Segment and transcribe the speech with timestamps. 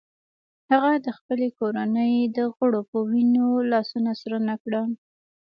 [0.71, 4.89] هغه د خپلې کورنۍ د غړو په وینو لاسونه سره نه کړل.